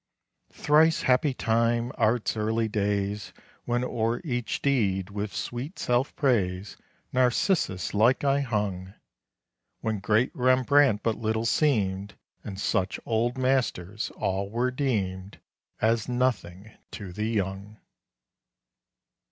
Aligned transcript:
Thrice 0.53 1.03
happy 1.03 1.31
time! 1.35 1.91
Art's 1.95 2.35
early 2.35 2.67
days! 2.67 3.33
When 3.65 3.83
o'er 3.83 4.19
each 4.23 4.59
deed, 4.63 5.11
with 5.11 5.31
sweet 5.31 5.77
self 5.77 6.15
praise, 6.15 6.75
Narcissus 7.13 7.93
like 7.93 8.23
I 8.23 8.39
hung! 8.39 8.95
When 9.81 9.99
great 9.99 10.35
Rembrandt 10.35 11.03
but 11.03 11.19
little 11.19 11.45
seemed, 11.45 12.15
And 12.43 12.59
such 12.59 12.99
Old 13.05 13.37
Masters 13.37 14.09
all 14.15 14.49
were 14.49 14.71
deemed 14.71 15.39
As 15.81 16.09
nothing 16.09 16.71
to 16.93 17.13
the 17.13 17.27
young! 17.29 17.77